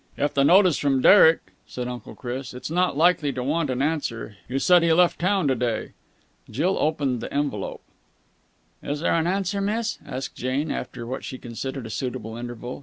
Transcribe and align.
"If 0.17 0.33
the 0.33 0.43
note 0.43 0.65
is 0.65 0.79
from 0.79 0.99
Derek," 0.99 1.53
said 1.67 1.87
Uncle 1.87 2.15
Chris, 2.15 2.55
"it's 2.55 2.71
not 2.71 2.97
likely 2.97 3.31
to 3.33 3.43
want 3.43 3.69
an 3.69 3.83
answer. 3.83 4.35
You 4.49 4.57
said 4.57 4.81
he 4.81 4.91
left 4.91 5.19
town 5.19 5.47
to 5.47 5.53
day." 5.53 5.91
Jill 6.49 6.75
opened 6.79 7.21
the 7.21 7.31
envelope. 7.31 7.83
"Is 8.81 9.01
there 9.01 9.13
an 9.13 9.27
answer, 9.27 9.61
miss?" 9.61 9.99
asked 10.03 10.35
Jane, 10.35 10.71
after 10.71 11.05
what 11.05 11.23
she 11.23 11.37
considered 11.37 11.85
a 11.85 11.91
suitable 11.91 12.35
interval. 12.35 12.79